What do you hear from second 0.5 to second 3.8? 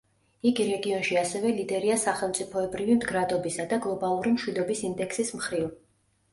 იგი რეგიონში ასევე ლიდერია სახელმწიფოებრივი მდგრადობისა